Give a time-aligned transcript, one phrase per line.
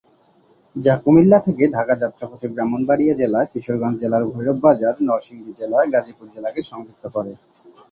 [0.75, 6.61] যা কুমিল্লা থেকে ঢাকা যাত্রাপথে ব্রাহ্মণবাড়িয়া জেলা, কিশোরগঞ্জ জেলার ভৈরব বাজার, নরসিংদী জেলা, গাজীপুর জেলাকে
[6.63, 7.31] সংযুক্ত করে।